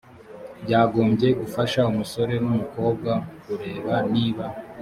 byagombye 0.63 1.27
gufasha 1.39 1.79
umusore 1.91 2.33
n 2.43 2.45
umukobwa 2.51 3.11
kureba 3.41 3.93
niba 4.13 4.45